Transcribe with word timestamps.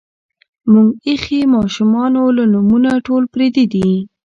مونږ 0.71 0.89
ایخي 1.07 1.39
مـاشومـانو 1.53 2.23
لـه 2.37 2.43
نومـونه 2.53 2.91
ټول 3.05 3.23
پردي 3.33 3.65
دي 3.73 3.89